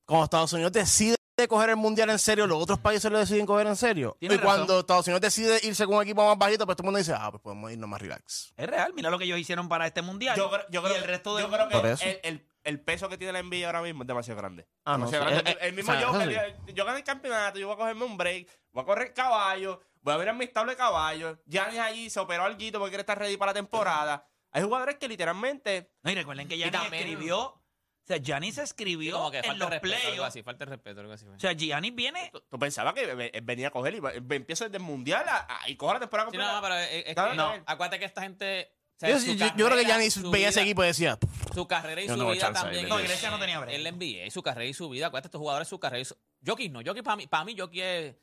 [0.06, 1.16] Cuando Estados Unidos decide
[1.50, 4.16] coger el mundial en serio, los otros países lo deciden coger en serio.
[4.20, 4.80] Tienes y cuando.
[4.80, 7.30] Estados Unidos decide irse con un equipo más bajito, pues todo el mundo dice, ah,
[7.32, 8.54] pues podemos irnos más relax.
[8.56, 10.38] Es real, mira lo que ellos hicieron para este mundial.
[10.38, 12.06] Yo, creo- yo creo y el que- resto del yo creo que eso.
[12.06, 14.68] el, el- el peso que tiene la NBA ahora mismo es demasiado grande.
[14.86, 15.32] Ah, no, Demasiado sí.
[15.34, 15.52] grande.
[15.52, 18.06] Eh, el, eh, mismo o sea, yo, yo gané el campeonato, yo voy a cogerme
[18.06, 21.38] un break, voy a correr caballo, voy a ver a mi estable de caballo.
[21.46, 24.28] Giannis allí se operó algo porque quiere estar ready para la temporada.
[24.56, 27.40] Hay jugadores que literalmente No, y recuerden que también- escribió.
[27.42, 30.28] O sea, Giannis Sí, escribió como que en falta los de respeto, algo playoffs.
[30.30, 31.26] así, falta de respeto, algo así.
[31.26, 32.32] O sea, Giannis viene.
[32.52, 35.48] tú pensabas que ve- ve- venía a coger y va- empieza desde el mundial a-
[35.64, 36.54] a- y coge la temporada Sí, completa.
[36.54, 37.64] no, pero es, que, dale.
[37.66, 38.72] acuérdate que esta gente...
[38.72, 40.84] o sea, Yo, su yo- yo creo que carrera, Giannis su veía ese vida- equipo
[40.84, 41.18] y decía,
[41.54, 42.90] Su carrera y Yo su no vida chance ahí, también.
[42.90, 43.76] No, Grecia no tenía break.
[43.76, 45.08] Es la NBA, su carrera y su vida.
[45.08, 46.16] Acuérdate, estos jugadores, su carrera y su...
[46.46, 48.16] Jokic no, Jokic para mí, para mí Jokic es...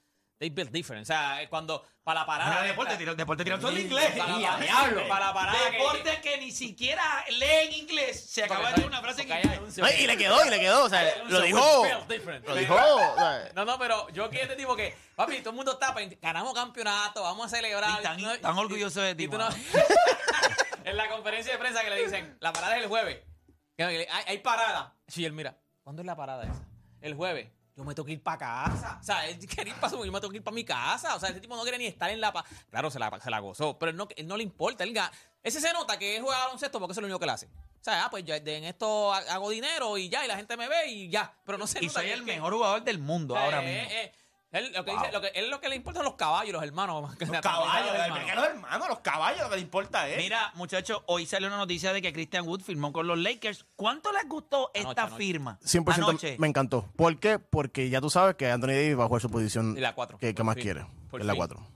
[0.43, 1.03] They build different.
[1.03, 1.87] O sea, es cuando...
[2.03, 2.55] Para la parada...
[2.57, 4.11] Para deporte, tira- deporte tirando en inglés.
[4.19, 5.07] Para, la- a diablo.
[5.07, 8.29] para la parada Deporte que ni siquiera lee en inglés.
[8.29, 9.29] Se acaba de decir una frase en
[10.01, 10.83] y le quedó, y le quedó.
[10.83, 11.87] O sea, lo dijo.
[12.45, 12.75] Lo dijo.
[12.75, 15.95] o sea, No, no, pero yo quiero este tipo que, papi, todo el mundo está,
[16.21, 18.01] ganamos campeonato, vamos a celebrar.
[18.01, 18.03] Y
[18.41, 19.31] tan- orgulloso de ti,
[20.85, 23.19] en la conferencia de prensa que le dicen, la parada es el jueves.
[24.27, 24.97] Hay parada.
[25.07, 26.67] Sí, él mira, ¿cuándo es la parada esa?
[27.01, 27.49] El jueves.
[27.75, 28.99] Yo me tengo que ir para casa.
[29.01, 31.15] O sea, él quería ir para su, yo me tengo que ir para mi casa.
[31.17, 32.33] O sea, ese tipo no quiere ni estar en la...
[32.33, 34.85] pa- Claro, se la, se la gozó, pero él no, él no le importa.
[34.85, 34.95] Él
[35.43, 37.47] ese se nota que él juega baloncesto porque eso es lo único que él hace.
[37.47, 40.57] O sea, ah, pues yo en esto ha- hago dinero y ya, y la gente
[40.57, 41.35] me ve y ya.
[41.47, 43.67] Pero no se Y nota soy que- el que- mejor jugador del mundo ahora eh,
[43.67, 43.91] mismo.
[43.91, 44.13] eh,
[44.53, 46.63] él, lo que dice, lo que, él lo que le importa son los caballos, los
[46.63, 47.11] hermanos.
[47.19, 47.93] Los caballos,
[48.37, 48.89] los hermanos.
[48.89, 50.19] los caballos, lo que le importa es.
[50.19, 53.65] Mira, muchachos, hoy salió una noticia de que Christian Wood firmó con los Lakers.
[53.77, 55.59] ¿Cuánto les gustó esta Anoche, firma?
[55.65, 56.37] 100% Anoche.
[56.39, 56.87] me encantó.
[56.97, 57.39] ¿Por qué?
[57.39, 60.19] Porque ya tú sabes que Anthony Davis va a jugar su posición Y la cuatro,
[60.19, 60.63] que, que por más fin.
[60.65, 60.87] quiere.
[61.11, 61.39] Por la fin.
[61.39, 61.67] 4.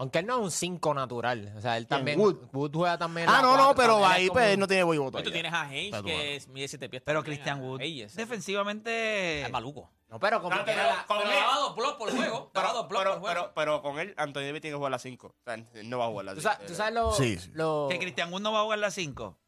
[0.00, 1.52] Aunque él no es un 5 natural.
[1.56, 2.18] O sea, él también.
[2.18, 2.36] Wood?
[2.54, 3.28] Wood, juega también.
[3.28, 5.18] Ah, la no, no, pero ahí como pues un- él no tiene boivoto.
[5.18, 7.02] Hoy tú tienes a Hayes, Está que es, mide 7 pies.
[7.04, 8.16] Pero Christian Wood, Hayes.
[8.16, 9.42] defensivamente...
[9.42, 9.90] Es maluco.
[10.08, 12.50] No, pero como No, pero- la- con Pero él- daba dos blocks por juego.
[12.52, 13.34] Pero, dos blocks pero, por juego.
[13.52, 15.26] pero, pero con él, Anthony Davis tiene que jugar a las 5.
[15.28, 17.38] O sea, él no va a jugar a ¿Tú las sabes, tú sabes lo, Sí,
[17.38, 17.50] sí.
[17.52, 19.38] lo- Que Christian Wood no va a jugar las 5.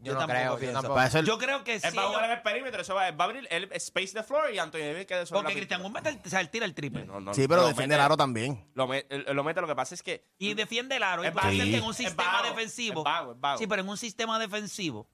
[0.00, 1.00] Yo no tampoco creo, yo tampoco.
[1.02, 1.86] Eso Yo creo que sí.
[1.86, 4.22] Él va a jugar en el perímetro, eso va, va a abrir el space the
[4.22, 5.54] floor y Anthony Davis queda sobre porque
[5.90, 7.04] mete el, o sea, él tira el triple.
[7.06, 8.68] No, no, Sí, pero defiende mete- el aro también.
[8.74, 11.22] Lo, me- lo mete, lo que pasa es que Y defiende el aro.
[11.22, 11.56] Y Es puede vago.
[11.58, 13.00] ser que en un Es sistema vago, defensivo.
[13.00, 13.58] es vago, es vago.
[13.58, 15.08] Sí, pero en un sistema defensivo,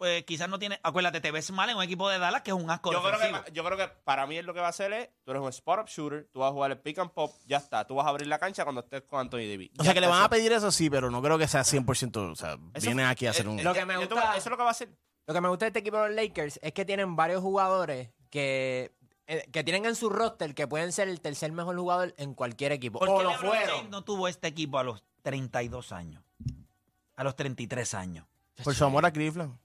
[0.00, 0.80] pues quizás no tiene.
[0.82, 3.18] Acuérdate, te ves mal en un equipo de Dallas que es un asco yo creo,
[3.44, 5.42] que, yo creo que para mí es lo que va a hacer es, tú eres
[5.42, 7.86] un spot-up shooter, tú vas a jugar el pick and pop, ya está.
[7.86, 9.70] Tú vas a abrir la cancha cuando estés con Anthony Davis.
[9.78, 12.32] O sea, que le van a pedir eso, sí, pero no creo que sea 100%.
[12.32, 13.58] O sea, eso- vienen aquí a hacer eh, un...
[13.60, 14.88] eh, Lo que me gusta- Eso es lo que va a hacer.
[15.26, 18.08] Lo que me gusta de este equipo de los Lakers es que tienen varios jugadores
[18.30, 18.92] que,
[19.26, 22.72] eh, que tienen en su roster que pueden ser el tercer mejor jugador en cualquier
[22.72, 22.98] equipo.
[23.00, 23.90] ¿Por qué O lo fueron.
[23.90, 26.24] No tuvo este equipo a los 32 años?
[27.16, 28.26] A los 33 años.
[28.64, 29.58] Por su amor a Cleveland.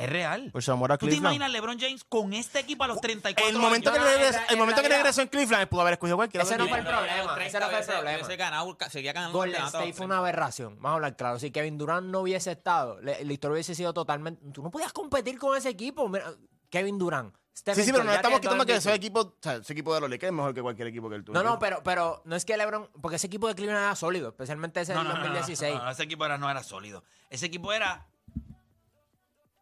[0.00, 0.50] Es real.
[0.50, 1.34] Por su amor a ¿Tú te Cleveland.
[1.36, 4.10] imaginas LeBron James con este equipo a los 34 El momento, que, años?
[4.10, 6.44] No, regresó, en el momento que regresó en Cleveland, él pudo haber escogido cualquiera.
[6.44, 8.16] Ese no fue el Pero problema, ese no fue el problema.
[8.18, 10.74] veces ganado, seguía ganando Golden campeonatos, State fue una aberración.
[10.76, 11.38] Vamos a hablar claro.
[11.38, 14.42] Si Kevin Durant no hubiese estado, la historia hubiese sido totalmente.
[14.52, 16.08] Tú no podías competir con ese equipo.
[16.08, 16.32] Mira,
[16.70, 17.34] Kevin Durant.
[17.52, 20.00] Stephen Sí, sí, pero no estamos quitando que ese equipo, o sea, ese equipo de
[20.00, 21.34] los Lakers es mejor que cualquier equipo que él tuvo.
[21.34, 22.88] No, no, pero, pero no es que LeBron.
[23.02, 25.74] Porque ese equipo de Cleveland era sólido, especialmente ese No, del no, no, no, 2016.
[25.76, 27.04] no, no, ese equipo era, no era sólido.
[27.28, 28.06] Ese equipo era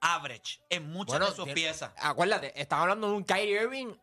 [0.01, 1.93] average en muchas Bueno, de sus tiene- piezas.
[1.97, 3.95] Acuérdate, estamos hablando de un Kyrie Irving,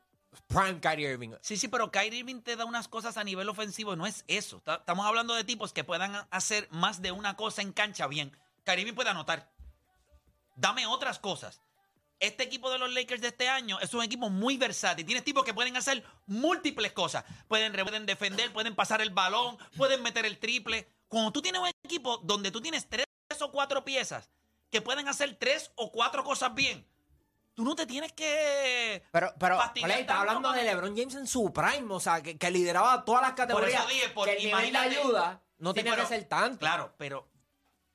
[0.48, 1.32] prime Kyrie Irving.
[1.42, 4.60] Sí, sí, pero Kyrie Irving te da unas cosas a nivel ofensivo no es eso.
[4.62, 8.36] Ta- Estamos hablando de tipos que puedan hacer más de una cosa en cancha bien.
[8.64, 9.50] Kyrie Irving puede anotar.
[10.56, 11.62] Dame otras cosas.
[12.22, 15.06] Este equipo de los Lakers de este año es un equipo muy versátil.
[15.06, 17.26] Tienes tipos que pueden hacer múltiples cosas.
[17.50, 20.88] Pueden, pueden defender, pueden pasar el balón, pueden meter el triple.
[21.10, 23.06] Cuando tú tienes un equipo donde tú tienes tres
[23.42, 24.30] o cuatro piezas
[24.76, 26.86] que pueden hacer tres o cuatro cosas bien,
[27.54, 29.02] tú no te tienes que...
[29.10, 32.38] Pero, pero, Play, está hablando con- de LeBron James en su prime, o sea, que,
[32.38, 33.88] que lideraba todas las categorías.
[33.88, 36.60] dije, por- que el nivel de imagínate- ayuda no Sí, tenía pero- que ser tanto.
[36.60, 37.26] Claro, pero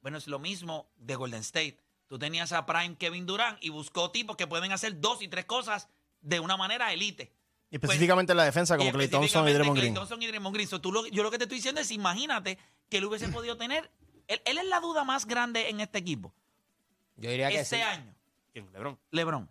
[0.01, 1.77] bueno, es lo mismo de Golden State.
[2.07, 5.45] Tú tenías a Prime Kevin Durant y buscó tipos que pueden hacer dos y tres
[5.45, 5.87] cosas
[6.23, 7.31] de una manera elite.
[7.71, 9.95] Y específicamente en la defensa, como Clay Thompson y Draymond Green.
[9.95, 10.69] Thompson y Draymond Green.
[10.71, 12.57] So, tú lo- yo lo que te estoy diciendo es, imagínate
[12.89, 13.91] que él hubiese podido tener...
[14.27, 16.33] Él, él es la duda más grande en este equipo.
[17.21, 17.83] Yo diría que Este sí.
[17.83, 18.15] año,
[18.53, 18.73] ¿Quién?
[18.73, 18.99] LeBron.
[19.13, 19.51] LeBron.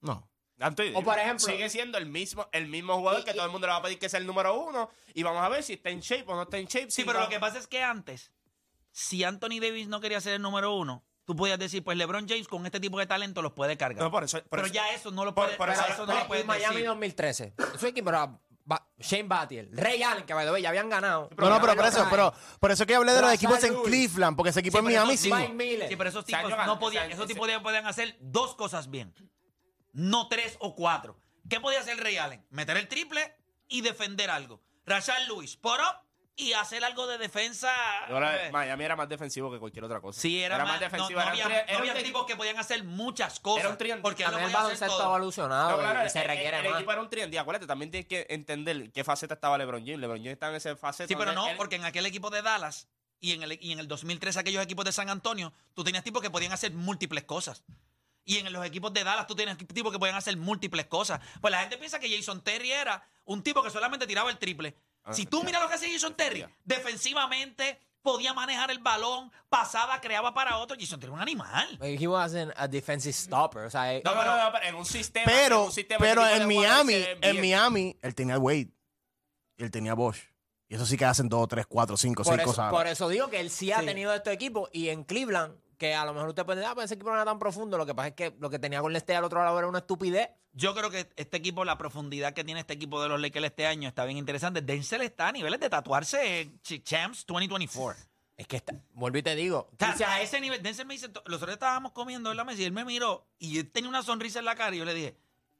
[0.00, 0.28] No.
[0.58, 3.34] Anthony O, por Davis ejemplo- sigue siendo el mismo, el mismo jugador Y- que y-
[3.34, 4.90] todo el mundo le va a pedir que sea el número uno.
[5.14, 6.90] Y vamos a ver si está en shape o no está en shape.
[6.90, 8.32] Sí, si pero va- lo que pasa es que antes,
[8.92, 12.46] si Anthony Davis no quería ser el número uno, tú podías decir, pues LeBron James
[12.48, 14.02] con este tipo de talento los puede cargar.
[14.04, 15.92] No, por eso- por pero eso- ya eso no lo por- puede, por pero eso-
[15.92, 16.88] eso no lo puedes y Miami decir.
[16.88, 17.54] 2013.
[17.78, 21.28] Su equipo era Ba- Shane Battier, Ray Allen, que by the way, ya habían ganado.
[21.36, 23.74] No, no, pero por eso, pero por eso que hablé de los equipos en.
[23.82, 25.32] Cleveland, porque ese equipo Sí, en Miami sí.
[25.32, 25.88] Mike Miller.
[25.88, 29.12] Sí, pero esos tipos no podían, esos tipos podían, podían hacer dos cosas bien.
[29.92, 31.18] No tres o cuatro.
[31.48, 32.46] ¿Qué podía hacer Ray Allen?
[32.50, 33.34] Meter el triple
[33.68, 34.62] y defender algo.
[34.86, 35.96] Rashad Lewis, por up
[36.34, 37.70] y hacer algo de defensa.
[38.08, 40.20] Ahora, Miami era más defensivo que cualquier otra cosa.
[40.20, 41.20] Sí, era, más, defensivo.
[41.20, 43.64] No, no era un había, no tipos que podían hacer muchas cosas.
[43.64, 45.04] Era un tri- porque También el baloncesto todo.
[45.16, 46.80] evolucionado No, claro, y se el- requiere el, el más.
[46.80, 47.40] equipo era un triendía.
[47.42, 49.98] Acuérdate, también tienes que entender qué faceta estaba LeBron James.
[50.00, 51.08] LeBron James estaba en esa faceta.
[51.08, 52.88] Sí, pero no, él- porque en aquel equipo de Dallas
[53.20, 56.22] y en, el, y en el 2003 aquellos equipos de San Antonio, tú tenías tipos
[56.22, 57.62] que podían hacer múltiples cosas.
[58.24, 61.20] Y en los equipos de Dallas tú tienes tipos que podían hacer múltiples cosas.
[61.40, 64.76] Pues la gente piensa que Jason Terry era un tipo que solamente tiraba el triple.
[65.04, 70.00] Ah, si tú miras lo que hacía Jason Terry, defensivamente podía manejar el balón, pasaba,
[70.00, 70.76] creaba para otro.
[70.78, 71.78] Jason Terry era un animal.
[71.82, 73.62] He wasn't a defensive stopper.
[73.64, 75.30] O sea, eh, No, no, no, no, pero en un sistema.
[75.30, 77.40] en Pero, un sistema pero en Miami, en.
[77.40, 78.68] Miami, él tenía Wade.
[79.56, 80.18] Y él tenía Bosch.
[80.68, 82.70] Y eso sí que hacen dos, tres, cuatro, cinco, por, seis eso, cosas.
[82.70, 83.86] por eso digo que él sí ha Sí.
[83.86, 84.70] tenido estos equipos.
[84.72, 87.16] Y en Cleveland, que a lo mejor usted puede decir, ah, pues ese equipo no
[87.16, 87.76] era tan profundo.
[87.76, 89.78] Lo que pasa es que lo que tenía con Leste al otro lado era una
[89.78, 90.28] estupidez.
[90.52, 93.66] Yo creo que este equipo, la profundidad que tiene este equipo de los Lakers este
[93.66, 94.62] año está bien interesante.
[94.62, 98.00] Denzel está a niveles de tatuarse Ch- Champs 2024.
[98.36, 99.68] Es que está, vuelvo y te digo.
[100.06, 102.72] A ese nivel, Denzel me dice, los otros estábamos comiendo en la mesa y él
[102.72, 105.16] me miró y él tenía una sonrisa en la cara y yo le dije,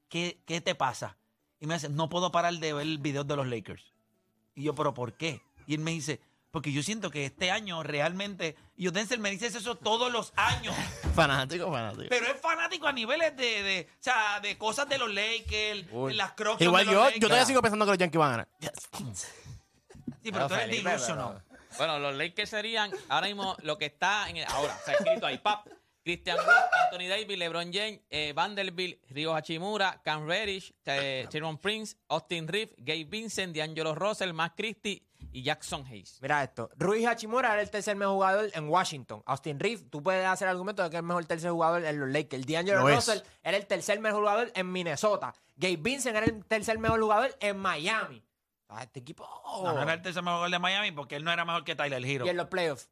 [0.07, 1.17] ¿qué, qué te pasa?
[1.59, 3.83] Y me dice, no puedo parar de ver videos de los Lakers.
[4.55, 5.41] Y yo, ¿pero por qué?
[5.67, 6.21] Y él me dice,
[6.53, 10.75] porque yo siento que este año realmente, y Denzel, me dices eso todos los años,
[11.15, 12.05] Fanático, fanático.
[12.09, 16.13] pero es fanático a niveles de, de, o sea, de cosas de los Lakers, Uy.
[16.13, 17.21] las crocs Igual de los yo, Lakers.
[17.21, 18.47] yo todavía sigo pensando que los Yankees van a ganar.
[20.21, 21.43] Sí, pero tú eres Felipe, delusional.
[21.49, 24.93] pero- Bueno, los Lakers serían ahora mismo lo que está en el, ahora, o sea,
[24.93, 25.65] escrito ahí, pap.
[26.03, 26.47] Christian Wood,
[26.91, 32.75] Anthony Davis, LeBron James, eh, Vanderbilt, Rio Hachimura, Cam Reddish, eh, Tyrone Prince, Austin Reeves,
[32.77, 35.01] Gabe Vincent, D'Angelo Russell, Matt Christie
[35.33, 36.19] y Jackson Hayes.
[36.21, 36.69] Mira esto.
[36.77, 39.23] Rui Hachimura era el tercer mejor jugador en Washington.
[39.25, 42.09] Austin Reeves, tú puedes hacer argumento de que es el mejor tercer jugador en los
[42.09, 42.45] Lakers.
[42.45, 42.95] D'Angelo Lo es.
[42.95, 45.33] Russell era el tercer mejor jugador en Minnesota.
[45.55, 48.23] Gabe Vincent era el tercer mejor jugador en Miami.
[48.69, 49.27] Ah, Este equipo.
[49.63, 51.75] No, no era el tercer mejor gol de Miami porque él no era mejor que
[51.75, 52.25] Tyler Hero.
[52.25, 52.89] Y en los playoffs.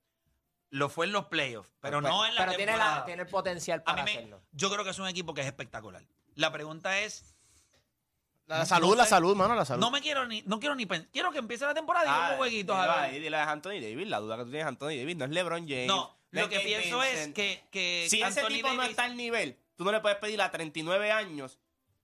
[0.70, 3.00] Lo fue en los playoffs, pero no en la Pero tiene, temporada.
[3.00, 4.42] la, tiene el potencial A para mí me- hacerlo.
[4.52, 6.02] yo creo que es un equipo que es espectacular.
[6.36, 7.36] La pregunta es,
[8.60, 9.80] La salud, la salud, mano, la salud.
[9.82, 12.26] no me quiero ni, no quiero ni pensar, quiero que empiece la temporada y Ah,
[12.28, 12.76] unos jueguitos.
[12.76, 13.22] dile a ahí, ver.
[13.22, 14.08] dile a Anthony Davis.
[14.08, 15.88] La duda que tú tienes de Anthony Davis no es LeBron James.
[15.88, 19.84] No, lo que pienso es que, que Si ese tipo no está al nivel, tú
[19.86, 21.60] no le puedes pedir a 39 años,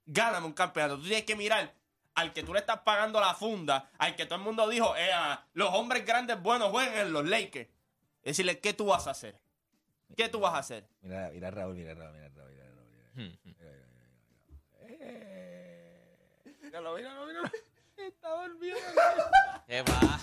[0.05, 0.97] gáname un campeonato.
[0.97, 1.73] Tú tienes que mirar
[2.15, 5.10] al que tú le estás pagando la funda, al que todo el mundo dijo, eh,
[5.13, 7.69] ah, los hombres grandes buenos juegan en los Lakers.
[8.23, 9.39] Decirle, ¿qué tú vas a hacer?
[10.15, 10.88] ¿Qué tú vas a hacer?
[11.01, 12.65] Mira, mira Raúl, mira Raúl, mira Raúl, mira
[13.15, 13.39] Raúl.
[13.43, 15.37] Mira.
[16.67, 17.51] Míralo, míralo, míralo.
[17.97, 18.77] Está dormido.
[19.67, 20.19] ¿Qué va?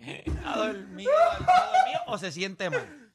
[0.00, 3.12] Está dormido, está dormido o se siente mal.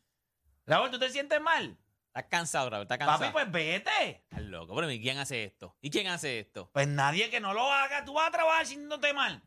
[0.65, 1.77] Raúl, ¿tú te sientes mal?
[2.07, 3.19] Estás cansado, Raúl, estás cansado.
[3.19, 4.09] Papi, pues vete.
[4.29, 4.75] Estás loco.
[4.75, 5.75] Pero ¿y quién hace esto?
[5.81, 6.69] ¿Y quién hace esto?
[6.73, 9.41] Pues nadie que no lo haga, tú vas a trabajar sintiéndote mal.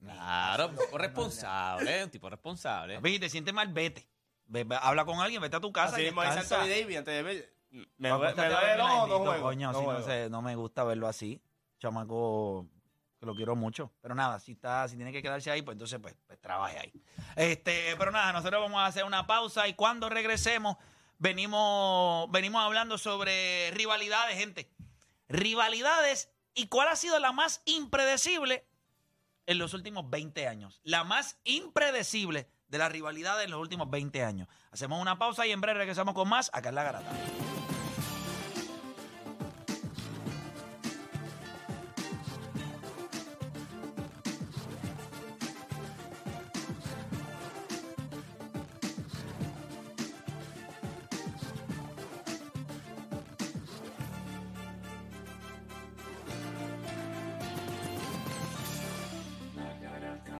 [0.00, 2.96] Claro, un tipo responsable, un tipo responsable.
[2.96, 4.08] Papi, si te sientes mal, vete.
[4.46, 6.62] Ve- ve- habla con alguien, vete a tu casa Así y mismo dice descansa.
[6.64, 7.54] Anthony Davis antes de ver.
[7.96, 9.42] Me, duele el ojo, no juego.
[9.42, 10.28] Coño, juego.
[10.30, 11.40] no me gusta verlo así.
[11.78, 12.68] Chamaco,
[13.18, 13.92] que lo quiero mucho.
[14.00, 16.92] Pero nada, si está, si tiene que quedarse ahí, pues entonces pues, pues trabaje ahí.
[17.36, 20.76] Este, pero nada, nosotros vamos a hacer una pausa y cuando regresemos,
[21.18, 24.70] venimos, venimos hablando sobre rivalidades, gente.
[25.28, 28.66] Rivalidades y cuál ha sido la más impredecible
[29.46, 30.80] en los últimos 20 años.
[30.84, 34.48] La más impredecible de las rivalidades en los últimos 20 años.
[34.70, 37.12] Hacemos una pausa y en breve regresamos con más acá en La Garata.